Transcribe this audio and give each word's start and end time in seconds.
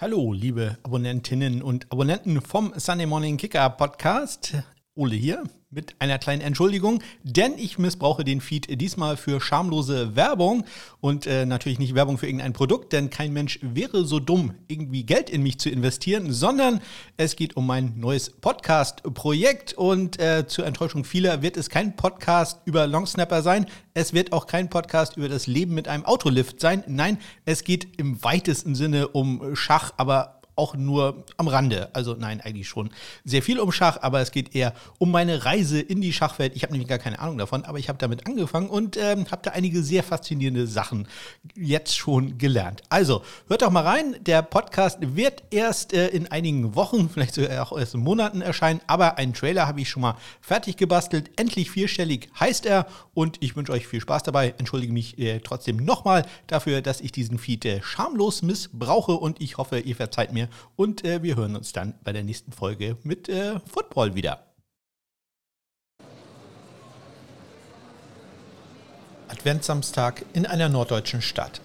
Hallo, 0.00 0.32
liebe 0.32 0.78
Abonnentinnen 0.84 1.60
und 1.60 1.90
Abonnenten 1.90 2.40
vom 2.40 2.72
Sunday 2.76 3.06
Morning 3.06 3.36
Kicker 3.36 3.68
Podcast. 3.68 4.54
Ole 4.98 5.14
hier 5.14 5.44
mit 5.70 5.94
einer 5.98 6.18
kleinen 6.18 6.40
Entschuldigung, 6.40 7.02
denn 7.22 7.58
ich 7.58 7.78
missbrauche 7.78 8.24
den 8.24 8.40
Feed 8.40 8.80
diesmal 8.80 9.18
für 9.18 9.38
schamlose 9.40 10.16
Werbung 10.16 10.64
und 11.00 11.26
äh, 11.26 11.44
natürlich 11.44 11.78
nicht 11.78 11.94
Werbung 11.94 12.16
für 12.16 12.26
irgendein 12.26 12.54
Produkt, 12.54 12.92
denn 12.94 13.10
kein 13.10 13.34
Mensch 13.34 13.58
wäre 13.62 14.04
so 14.04 14.18
dumm, 14.18 14.54
irgendwie 14.66 15.04
Geld 15.04 15.28
in 15.28 15.42
mich 15.42 15.58
zu 15.58 15.68
investieren, 15.68 16.32
sondern 16.32 16.80
es 17.18 17.36
geht 17.36 17.56
um 17.56 17.66
mein 17.66 17.98
neues 17.98 18.30
Podcast-Projekt 18.30 19.74
und 19.74 20.18
äh, 20.18 20.46
zur 20.46 20.66
Enttäuschung 20.66 21.04
vieler 21.04 21.42
wird 21.42 21.58
es 21.58 21.68
kein 21.68 21.96
Podcast 21.96 22.60
über 22.64 22.86
Longsnapper 22.86 23.42
sein, 23.42 23.66
es 23.92 24.14
wird 24.14 24.32
auch 24.32 24.46
kein 24.46 24.70
Podcast 24.70 25.18
über 25.18 25.28
das 25.28 25.46
Leben 25.46 25.74
mit 25.74 25.86
einem 25.86 26.06
Autolift 26.06 26.60
sein, 26.60 26.82
nein, 26.86 27.18
es 27.44 27.62
geht 27.62 27.98
im 27.98 28.24
weitesten 28.24 28.74
Sinne 28.74 29.08
um 29.08 29.54
Schach, 29.54 29.92
aber 29.98 30.37
auch 30.58 30.74
nur 30.74 31.24
am 31.36 31.48
Rande. 31.48 31.88
Also 31.94 32.14
nein, 32.18 32.40
eigentlich 32.40 32.68
schon 32.68 32.90
sehr 33.24 33.42
viel 33.42 33.60
um 33.60 33.72
Schach, 33.72 33.98
aber 34.02 34.20
es 34.20 34.32
geht 34.32 34.54
eher 34.54 34.74
um 34.98 35.10
meine 35.10 35.44
Reise 35.44 35.80
in 35.80 36.00
die 36.00 36.12
Schachwelt. 36.12 36.56
Ich 36.56 36.62
habe 36.62 36.72
nämlich 36.72 36.88
gar 36.88 36.98
keine 36.98 37.18
Ahnung 37.20 37.38
davon, 37.38 37.64
aber 37.64 37.78
ich 37.78 37.88
habe 37.88 37.98
damit 37.98 38.26
angefangen 38.26 38.68
und 38.68 38.96
ähm, 38.96 39.26
habe 39.30 39.42
da 39.42 39.52
einige 39.52 39.82
sehr 39.82 40.02
faszinierende 40.02 40.66
Sachen 40.66 41.06
jetzt 41.54 41.96
schon 41.96 42.38
gelernt. 42.38 42.82
Also 42.88 43.22
hört 43.46 43.62
doch 43.62 43.70
mal 43.70 43.84
rein. 43.84 44.16
Der 44.20 44.42
Podcast 44.42 44.98
wird 45.00 45.44
erst 45.50 45.92
äh, 45.92 46.08
in 46.08 46.30
einigen 46.30 46.74
Wochen, 46.74 47.08
vielleicht 47.08 47.34
sogar 47.34 47.62
auch 47.62 47.78
erst 47.78 47.94
in 47.94 48.00
Monaten 48.00 48.40
erscheinen, 48.40 48.80
aber 48.86 49.18
einen 49.18 49.34
Trailer 49.34 49.66
habe 49.66 49.80
ich 49.80 49.88
schon 49.88 50.02
mal 50.02 50.16
fertig 50.40 50.76
gebastelt. 50.76 51.30
Endlich 51.36 51.70
vierstellig 51.70 52.28
heißt 52.38 52.66
er 52.66 52.86
und 53.14 53.36
ich 53.40 53.54
wünsche 53.56 53.72
euch 53.72 53.86
viel 53.86 54.00
Spaß 54.00 54.24
dabei. 54.24 54.54
Entschuldige 54.58 54.92
mich 54.92 55.18
äh, 55.18 55.40
trotzdem 55.40 55.76
nochmal 55.76 56.26
dafür, 56.46 56.82
dass 56.82 57.00
ich 57.00 57.12
diesen 57.12 57.38
Feed 57.38 57.64
äh, 57.64 57.80
schamlos 57.82 58.42
missbrauche 58.42 59.12
und 59.12 59.40
ich 59.40 59.58
hoffe, 59.58 59.78
ihr 59.78 59.96
verzeiht 59.96 60.32
mir 60.32 60.47
und 60.76 61.04
äh, 61.04 61.22
wir 61.22 61.36
hören 61.36 61.56
uns 61.56 61.72
dann 61.72 61.94
bei 62.04 62.12
der 62.12 62.24
nächsten 62.24 62.52
Folge 62.52 62.96
mit 63.02 63.28
äh, 63.28 63.60
Football 63.66 64.14
wieder. 64.14 64.44
Adventsamstag 69.28 70.24
in 70.32 70.46
einer 70.46 70.68
norddeutschen 70.68 71.22
Stadt. 71.22 71.60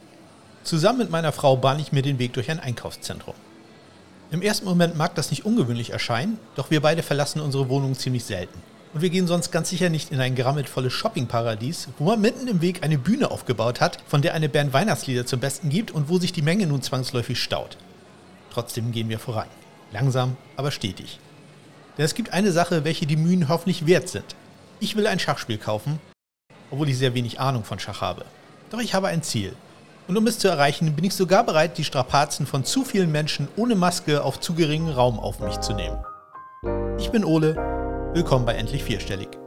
Zusammen 0.64 1.00
mit 1.00 1.10
meiner 1.10 1.32
Frau 1.32 1.58
bahne 1.58 1.82
ich 1.82 1.92
mir 1.92 2.02
den 2.02 2.20
Weg 2.20 2.34
durch 2.34 2.50
ein 2.50 2.60
Einkaufszentrum. 2.60 3.36
Im 4.32 4.42
ersten 4.42 4.66
Moment 4.66 4.98
mag 4.98 5.16
das 5.16 5.30
nicht 5.30 5.46
ungewöhnlich 5.46 5.92
erscheinen, 5.92 6.40
doch 6.56 6.72
wir 6.72 6.82
beide 6.82 7.04
verlassen 7.04 7.40
unsere 7.40 7.70
Wohnung 7.70 7.96
ziemlich 7.96 8.24
selten. 8.24 8.62
Und 8.94 9.02
wir 9.02 9.10
gehen 9.10 9.28
sonst 9.28 9.52
ganz 9.52 9.70
sicher 9.70 9.90
nicht 9.90 10.12
in 10.12 10.20
ein 10.20 10.36
grammelvolles 10.36 10.94
Shoppingparadies, 10.94 11.90
wo 11.98 12.06
man 12.06 12.22
mitten 12.22 12.48
im 12.48 12.62
Weg 12.62 12.84
eine 12.84 12.98
Bühne 12.98 13.32
aufgebaut 13.32 13.82
hat, 13.82 14.00
von 14.08 14.22
der 14.22 14.34
eine 14.34 14.50
Band 14.50 14.72
Weihnachtslieder 14.74 15.26
zum 15.26 15.40
Besten 15.40 15.70
gibt 15.70 15.92
und 15.92 16.10
wo 16.10 16.20
sich 16.20 16.32
die 16.32 16.42
Menge 16.42 16.68
nun 16.68 16.82
zwangsläufig 16.82 17.42
staut. 17.42 17.78
Trotzdem 18.54 18.92
gehen 18.92 19.10
wir 19.10 19.20
voran. 19.20 19.48
Langsam, 19.92 20.38
aber 20.58 20.72
stetig. 20.72 21.20
Denn 21.98 22.06
es 22.06 22.14
gibt 22.14 22.34
eine 22.34 22.52
Sache, 22.52 22.84
welche 22.84 23.06
die 23.06 23.18
Mühen 23.18 23.50
hoffentlich 23.50 23.88
wert 23.88 24.10
sind. 24.10 24.36
Ich 24.80 24.96
will 24.96 25.08
ein 25.08 25.20
Schachspiel 25.20 25.58
kaufen, 25.58 26.00
obwohl 26.70 26.90
ich 26.90 26.98
sehr 26.98 27.14
wenig 27.14 27.40
Ahnung 27.40 27.64
von 27.64 27.80
Schach 27.80 28.02
habe. 28.02 28.26
Doch 28.70 28.80
ich 28.80 28.94
habe 28.94 29.08
ein 29.08 29.24
Ziel. 29.24 29.56
Und 30.08 30.18
um 30.18 30.28
es 30.28 30.38
zu 30.38 30.48
erreichen, 30.48 30.96
bin 30.96 31.06
ich 31.06 31.14
sogar 31.14 31.44
bereit, 31.46 31.78
die 31.78 31.84
Strapazen 31.84 32.46
von 32.46 32.66
zu 32.66 32.84
vielen 32.84 33.12
Menschen 33.12 33.48
ohne 33.56 33.76
Maske 33.76 34.24
auf 34.24 34.40
zu 34.40 34.54
geringen 34.54 34.92
Raum 34.92 35.20
auf 35.20 35.40
mich 35.40 35.60
zu 35.60 35.74
nehmen. 35.74 36.04
Ich 37.00 37.10
bin 37.10 37.24
Ole. 37.24 37.56
Willkommen 38.14 38.46
bei 38.46 38.56
Endlich 38.56 38.84
Vierstellig. 38.84 39.43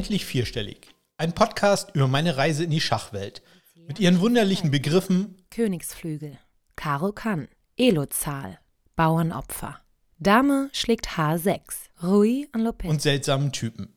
Endlich 0.00 0.24
vierstellig. 0.24 0.94
Ein 1.18 1.34
Podcast 1.34 1.90
über 1.94 2.08
meine 2.08 2.38
Reise 2.38 2.64
in 2.64 2.70
die 2.70 2.80
Schachwelt. 2.80 3.42
Mit 3.86 4.00
ihren 4.00 4.20
wunderlichen 4.20 4.70
Begriffen. 4.70 5.36
Königsflügel, 5.50 6.38
Karo 6.74 7.12
kann, 7.12 7.48
Elo-Zahl, 7.76 8.58
Bauernopfer, 8.96 9.78
Dame 10.18 10.70
schlägt 10.72 11.18
H6, 11.18 11.60
Rui 12.02 12.48
an 12.52 12.62
Lopez. 12.62 12.88
Und 12.88 13.02
seltsamen 13.02 13.52
Typen. 13.52 13.92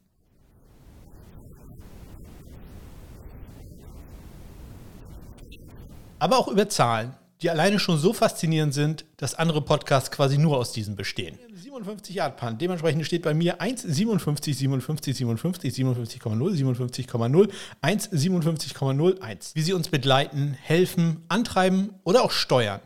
Aber 6.19 6.37
auch 6.37 6.49
über 6.49 6.67
Zahlen, 6.67 7.15
die 7.43 7.49
alleine 7.49 7.77
schon 7.77 7.97
so 7.97 8.13
faszinierend 8.13 8.73
sind, 8.73 9.05
dass 9.17 9.35
andere 9.35 9.61
Podcasts 9.61 10.09
quasi 10.11 10.37
nur 10.37 10.57
aus 10.57 10.71
diesen 10.71 10.95
bestehen. 10.95 11.37
57 11.53 12.15
Yard 12.15 12.37
Punt. 12.37 12.61
Dementsprechend 12.61 13.05
steht 13.05 13.21
bei 13.21 13.33
mir 13.33 13.59
1, 13.59 13.81
57, 13.81 14.57
57, 14.57 15.17
57, 15.17 15.73
57,0, 15.73 16.17
57,0, 16.23 17.51
1, 17.81 18.11
57,01. 18.11 19.55
Wie 19.55 19.61
sie 19.61 19.73
uns 19.73 19.89
begleiten, 19.89 20.53
helfen, 20.53 21.25
antreiben 21.27 21.93
oder 22.05 22.23
auch 22.23 22.31
steuern. 22.31 22.79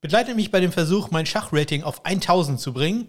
Begleitet 0.00 0.36
mich 0.36 0.50
bei 0.50 0.60
dem 0.60 0.72
Versuch, 0.72 1.10
mein 1.10 1.26
Schachrating 1.26 1.82
auf 1.82 2.04
1000 2.06 2.58
zu 2.58 2.72
bringen. 2.72 3.08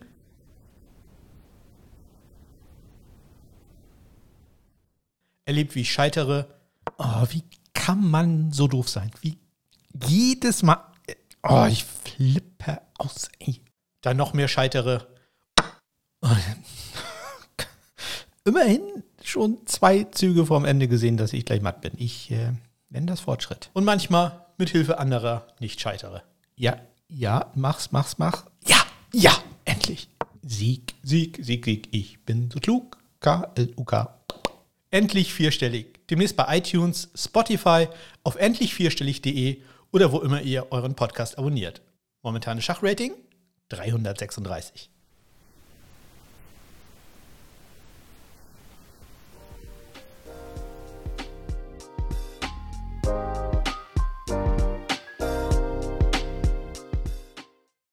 Erlebt, 5.46 5.76
wie 5.76 5.82
ich 5.82 5.94
scheitere. 5.94 6.48
Oh, 6.98 7.26
wie 7.30 7.44
kann 7.74 8.10
man 8.10 8.52
so 8.52 8.68
doof 8.68 8.90
sein? 8.90 9.12
Wie 9.22 9.38
jedes 10.08 10.64
Mal. 10.64 10.78
Oh, 11.44 11.66
ich 11.70 11.84
flippe 11.84 12.81
aus, 12.98 13.30
ey. 13.40 13.62
Dann 14.02 14.18
noch 14.18 14.34
mehr 14.34 14.48
scheitere. 14.48 15.08
Immerhin 18.46 18.81
schon 19.24 19.66
zwei 19.66 20.04
Züge 20.06 20.46
vorm 20.46 20.66
Ende 20.66 20.88
gesehen, 20.88 21.18
dass 21.18 21.34
ich 21.34 21.46
gleich 21.46 21.62
matt 21.62 21.81
bin. 21.81 21.94
Ich 21.98 22.31
äh, 22.31 22.52
nenne 22.90 23.08
das 23.08 23.22
Fortschritt. 23.22 23.70
Und 23.74 23.84
manchmal 23.86 24.46
mit 24.58 24.70
Hilfe 24.70 25.00
anderer 25.00 25.48
nicht 25.59 25.80
scheitere. 25.80 26.24
Ja, 26.56 26.78
ja, 27.08 27.52
mach's, 27.56 27.92
mach's, 27.92 28.18
mach. 28.18 28.46
Ja, 28.66 28.78
ja, 29.14 29.34
endlich. 29.66 30.10
Sieg, 30.46 30.96
Sieg, 31.04 31.40
Sieg, 31.42 31.66
Sieg. 31.66 31.88
Ich 31.92 32.24
bin 32.25 32.50
so 32.52 32.60
klug. 32.60 32.98
K-L-U-K. 33.20 34.20
Endlich 34.92 35.34
vierstellig. 35.34 36.06
Demnächst 36.08 36.36
bei 36.36 36.58
iTunes, 36.58 37.10
Spotify, 37.16 37.88
auf 38.24 38.36
endlichvierstellig.de 38.36 39.62
oder 39.94 40.12
wo 40.12 40.20
immer 40.20 40.42
ihr 40.42 40.72
euren 40.72 40.96
Podcast 40.96 41.38
abonniert. 41.38 41.81
Momentane 42.24 42.62
Schachrating 42.62 43.14
336. 43.70 44.93